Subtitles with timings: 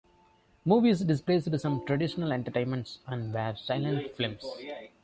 [0.65, 4.43] Movies displaced some traditional entertainments, and were silent films.